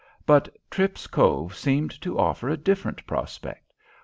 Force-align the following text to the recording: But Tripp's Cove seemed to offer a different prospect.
But 0.25 0.49
Tripp's 0.71 1.05
Cove 1.05 1.53
seemed 1.55 2.01
to 2.01 2.17
offer 2.17 2.49
a 2.49 2.57
different 2.57 3.05
prospect. 3.05 3.71